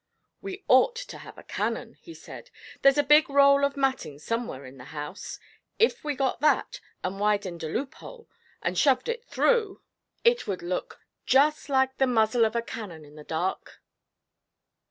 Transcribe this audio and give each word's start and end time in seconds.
'We 0.41 0.63
ought 0.67 0.95
to 0.95 1.19
have 1.19 1.37
a 1.37 1.43
cannon,' 1.43 1.93
he 1.93 2.15
said; 2.15 2.49
'there's 2.81 2.97
a 2.97 3.03
big 3.03 3.29
roll 3.29 3.63
of 3.63 3.77
matting 3.77 4.17
somewhere 4.17 4.65
in 4.65 4.79
the 4.79 4.85
house. 4.85 5.37
If 5.77 6.03
we 6.03 6.15
got 6.15 6.39
that, 6.39 6.79
and 7.03 7.19
widened 7.19 7.61
a 7.61 7.67
loophole, 7.69 8.27
and 8.63 8.75
shoved 8.75 9.07
it 9.09 9.23
through, 9.25 9.83
it 10.23 10.47
would 10.47 10.63
look 10.63 11.01
just 11.27 11.69
like 11.69 11.97
the 11.97 12.07
muzzle 12.07 12.45
of 12.45 12.55
a 12.55 12.63
cannon 12.63 13.05
in 13.05 13.13
the 13.13 13.23
dark.' 13.23 13.79